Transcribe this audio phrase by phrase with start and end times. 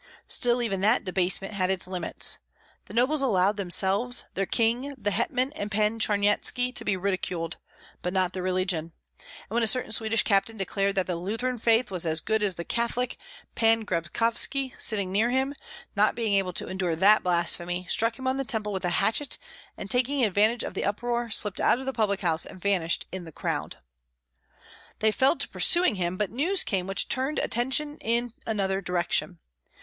[0.27, 2.39] Still even that debasement had its limits.
[2.85, 7.57] The nobles allowed themselves, their king, the hetmans, and Pan Charnyetski to be ridiculed,
[8.01, 8.93] but not their religion;
[9.23, 12.55] and when a certain Swedish captain declared that the Lutheran faith was as good as
[12.55, 13.15] the Catholic,
[13.53, 15.53] Pan Grabkovski, sitting near him,
[15.95, 19.37] not being able to endure that blasphemy, struck him on the temple with a hatchet,
[19.77, 23.23] and taking advantage of the uproar, slipped out of the public house and vanished in
[23.25, 23.77] the crowd.
[24.97, 29.37] They fell to pursuing him, but news came which turned attention in another direction.